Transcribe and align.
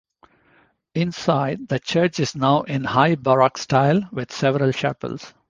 Inside, 0.95 1.67
the 1.67 1.77
church 1.79 2.19
is 2.19 2.35
now 2.35 2.63
in 2.63 2.83
high-baroque 2.85 3.59
style 3.59 4.01
with 4.11 4.31
several 4.31 4.71
chapels. 4.71 5.31